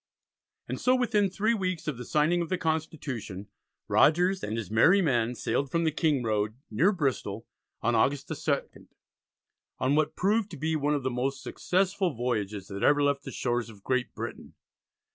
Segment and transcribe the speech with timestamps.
[0.67, 3.49] And so, within three weeks of the signing of the Constitution,
[3.87, 7.45] Rogers and his merry men sailed from the King Road, near Bristol,
[7.83, 8.87] on August the 2nd,
[9.77, 13.31] on what proved to be one of the most successful voyages that ever left the
[13.31, 14.55] shores of Great Britain.